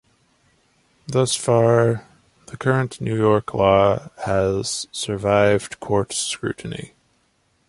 Thus 1.05 1.35
far, 1.35 2.07
the 2.47 2.57
current 2.57 2.99
New 3.01 3.15
York 3.15 3.53
law 3.53 4.09
has 4.25 4.87
survived 4.91 5.79
court 5.79 6.11
scrutiny. 6.11 6.93